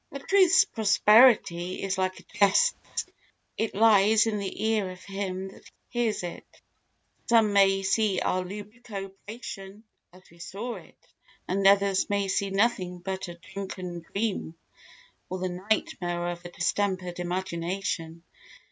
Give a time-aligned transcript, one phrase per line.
[0.11, 3.05] A truth's prosperity is like a jest's,
[3.55, 6.43] it lies in the ear of him that hears it.
[7.29, 10.97] Some may see our lucubration as we saw it;
[11.47, 14.55] and others may see nothing but a drunken dream,
[15.29, 18.23] or the nightmare of a distempered imagination.